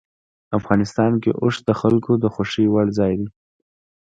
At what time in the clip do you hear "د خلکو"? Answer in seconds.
1.67-2.11